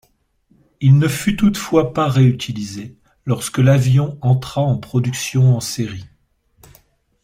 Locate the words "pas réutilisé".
1.93-2.97